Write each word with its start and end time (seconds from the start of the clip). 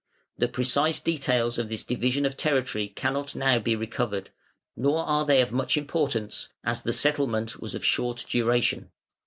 The 0.35 0.47
precise 0.47 0.99
details 0.99 1.59
of 1.59 1.69
this 1.69 1.83
division 1.83 2.25
of 2.25 2.35
territory 2.35 2.87
cannot 2.87 3.35
now 3.35 3.59
be 3.59 3.75
recovered, 3.75 4.31
nor 4.75 5.03
are 5.05 5.25
they 5.27 5.41
of 5.41 5.51
much 5.51 5.77
importance, 5.77 6.49
as 6.63 6.81
the 6.81 6.91
settlement 6.91 7.59
was 7.61 7.75
of 7.75 7.85
short 7.85 8.25
duration. 8.27 8.89